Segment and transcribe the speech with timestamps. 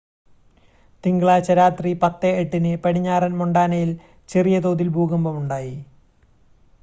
[1.03, 3.91] തിങ്കളാഴ്ച രാത്രി 10:08-ന് പടിഞ്ഞാറൻ മൊണ്ടാനയിൽ
[4.29, 5.75] ചെറിയ തോതിൽ ഭൂകമ്പം ഉണ്ടായി